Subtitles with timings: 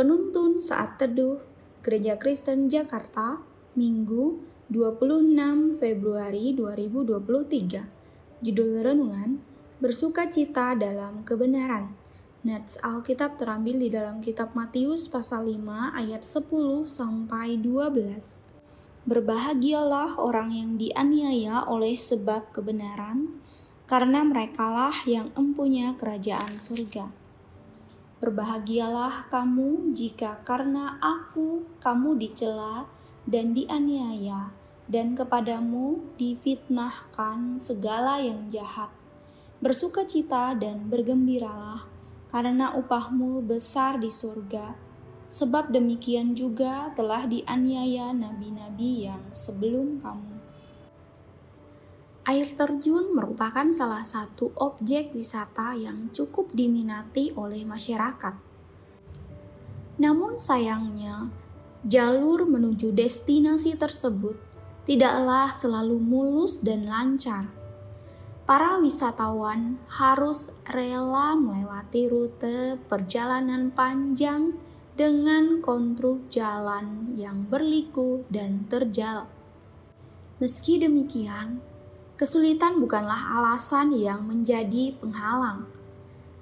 [0.00, 1.44] Penuntun Saat Teduh
[1.84, 3.44] Gereja Kristen Jakarta
[3.76, 4.40] Minggu
[4.72, 9.44] 26 Februari 2023 Judul Renungan
[9.76, 11.92] Bersuka Cita dalam Kebenaran.
[12.48, 16.48] Nats Alkitab terambil di dalam kitab Matius pasal 5 ayat 10
[16.88, 23.36] sampai 12 Berbahagialah orang yang dianiaya oleh sebab kebenaran
[23.84, 27.19] karena merekalah yang empunya kerajaan surga.
[28.20, 32.84] Berbahagialah kamu jika karena aku kamu dicela
[33.24, 34.52] dan dianiaya
[34.92, 38.92] dan kepadamu difitnahkan segala yang jahat.
[39.64, 41.88] Bersukacita dan bergembiralah
[42.28, 44.76] karena upahmu besar di surga.
[45.24, 50.39] Sebab demikian juga telah dianiaya nabi-nabi yang sebelum kamu.
[52.28, 58.36] Air terjun merupakan salah satu objek wisata yang cukup diminati oleh masyarakat.
[59.96, 61.32] Namun sayangnya,
[61.84, 64.36] jalur menuju destinasi tersebut
[64.84, 67.48] tidaklah selalu mulus dan lancar.
[68.44, 74.58] Para wisatawan harus rela melewati rute perjalanan panjang
[74.98, 79.30] dengan kontur jalan yang berliku dan terjal.
[80.42, 81.62] Meski demikian,
[82.20, 85.64] Kesulitan bukanlah alasan yang menjadi penghalang,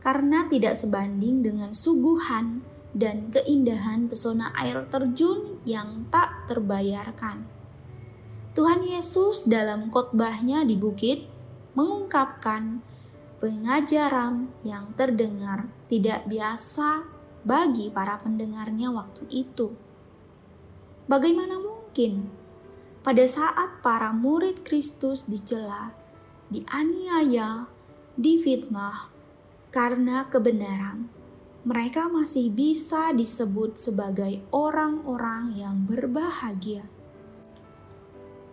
[0.03, 2.67] karena tidak sebanding dengan suguhan
[2.99, 7.47] dan keindahan pesona air terjun yang tak terbayarkan.
[8.59, 11.23] Tuhan Yesus dalam khotbahnya di bukit
[11.79, 12.83] mengungkapkan
[13.39, 17.07] pengajaran yang terdengar tidak biasa
[17.47, 19.79] bagi para pendengarnya waktu itu.
[21.07, 22.35] Bagaimana mungkin
[23.09, 25.97] pada saat para murid Kristus dicela,
[26.53, 27.65] dianiaya,
[28.21, 29.09] difitnah
[29.73, 31.09] karena kebenaran,
[31.65, 36.85] mereka masih bisa disebut sebagai orang-orang yang berbahagia.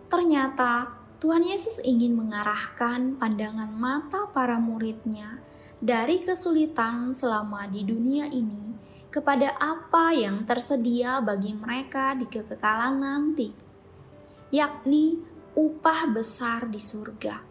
[0.08, 5.36] Ternyata Tuhan Yesus ingin mengarahkan pandangan mata para muridnya
[5.84, 8.72] dari kesulitan selama di dunia ini
[9.12, 13.65] kepada apa yang tersedia bagi mereka di kekekalan nanti
[14.50, 15.22] yakni
[15.56, 17.42] upah besar di surga.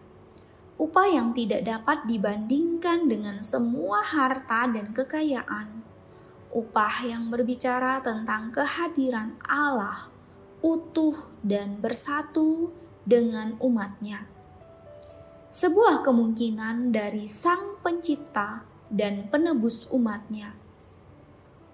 [0.76, 5.84] Upah yang tidak dapat dibandingkan dengan semua harta dan kekayaan.
[6.52, 10.16] Upah yang berbicara tentang kehadiran Allah
[10.66, 11.14] utuh
[11.46, 12.74] dan bersatu
[13.06, 14.26] dengan umatnya.
[15.54, 20.58] Sebuah kemungkinan dari Sang Pencipta dan penebus umatnya.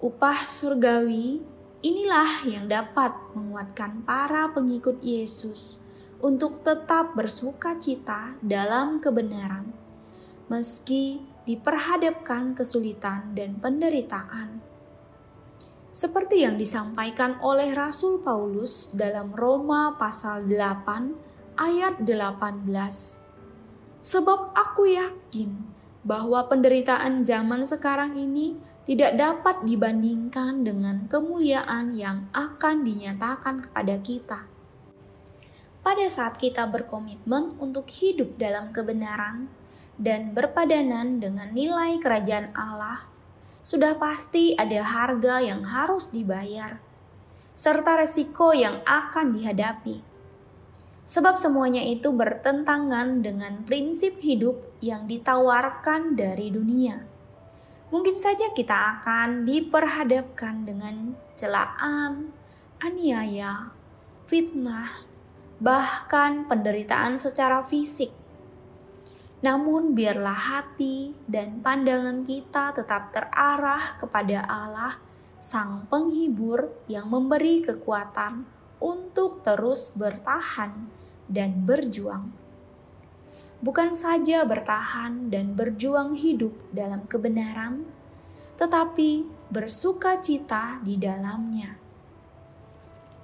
[0.03, 1.39] Upah surgawi
[1.81, 5.81] Inilah yang dapat menguatkan para pengikut Yesus
[6.21, 9.73] untuk tetap bersuka cita dalam kebenaran,
[10.45, 14.61] meski diperhadapkan kesulitan dan penderitaan.
[15.89, 22.61] Seperti yang disampaikan oleh Rasul Paulus dalam Roma pasal 8 ayat 18.
[24.05, 32.81] Sebab aku yakin bahwa penderitaan zaman sekarang ini tidak dapat dibandingkan dengan kemuliaan yang akan
[32.81, 34.39] dinyatakan kepada kita.
[35.81, 39.49] Pada saat kita berkomitmen untuk hidup dalam kebenaran
[39.97, 43.05] dan berpadanan dengan nilai kerajaan Allah,
[43.61, 46.81] sudah pasti ada harga yang harus dibayar,
[47.53, 50.10] serta resiko yang akan dihadapi.
[51.11, 57.11] Sebab semuanya itu bertentangan dengan prinsip hidup yang ditawarkan dari dunia
[57.91, 62.31] mungkin saja kita akan diperhadapkan dengan celaan,
[62.79, 63.75] aniaya,
[64.23, 65.03] fitnah,
[65.59, 68.09] bahkan penderitaan secara fisik.
[69.43, 74.95] Namun, biarlah hati dan pandangan kita tetap terarah kepada Allah,
[75.41, 80.89] Sang Penghibur yang memberi kekuatan untuk terus bertahan
[81.29, 82.41] dan berjuang
[83.61, 87.85] bukan saja bertahan dan berjuang hidup dalam kebenaran,
[88.57, 91.77] tetapi bersuka cita di dalamnya.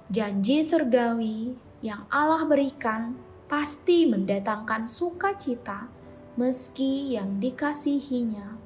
[0.08, 1.52] Janji surgawi
[1.84, 3.18] yang Allah berikan
[3.50, 5.90] pasti mendatangkan sukacita,
[6.38, 8.56] meski yang dikasihinya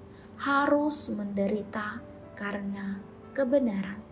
[0.44, 1.98] harus menderita
[2.36, 3.00] karena
[3.32, 4.11] kebenaran.